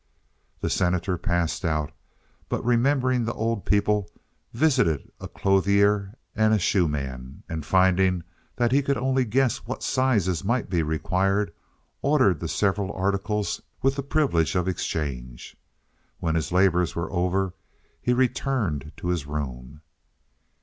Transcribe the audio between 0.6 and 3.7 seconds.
The Senator passed out, but remembering the old